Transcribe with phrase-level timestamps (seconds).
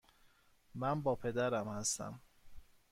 [0.75, 2.19] من با پدرم هستم.